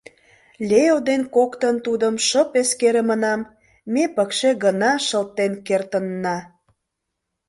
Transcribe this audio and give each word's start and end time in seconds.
Лео 0.69 0.97
ден 1.07 1.21
коктын 1.35 1.75
тудым 1.85 2.15
шып 2.27 2.49
эскерымынам 2.61 3.41
ме 3.93 4.03
пыкше 4.15 4.51
гына 4.63 4.91
шылтен 5.07 5.53
кертынна. 5.67 6.37